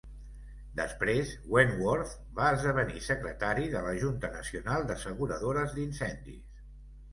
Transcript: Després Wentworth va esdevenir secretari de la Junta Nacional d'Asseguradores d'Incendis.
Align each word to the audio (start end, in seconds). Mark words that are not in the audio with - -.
Després 0.77 1.33
Wentworth 1.55 2.15
va 2.39 2.47
esdevenir 2.57 3.03
secretari 3.09 3.69
de 3.75 3.83
la 3.89 3.93
Junta 4.01 4.33
Nacional 4.39 4.89
d'Asseguradores 4.91 5.79
d'Incendis. 5.79 6.61